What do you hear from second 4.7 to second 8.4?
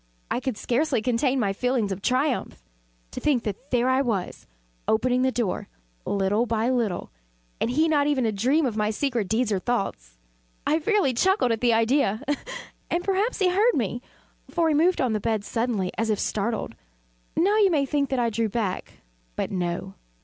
opening the door, little by little, and he not even to